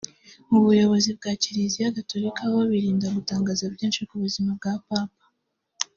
Mu 0.49 0.57
buyobozi 0.65 1.09
bwa 1.17 1.31
Kiliziya 1.41 1.95
Gatolika 1.97 2.41
ho 2.51 2.59
birinda 2.71 3.07
gutangaza 3.15 3.63
byinshi 3.73 4.01
ku 4.07 4.15
buzima 4.23 4.49
bwa 4.57 4.73
Papa 4.87 5.25